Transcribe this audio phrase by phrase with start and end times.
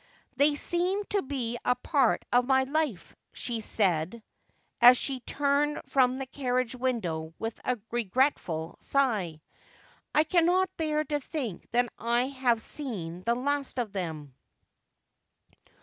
[0.35, 4.23] 'They seem to be a part of my life,' she said,
[4.81, 9.41] as she turned from the carriage window with a regretful sigh;'
[10.15, 14.33] I cannot bear to think that I have seen the last of them.'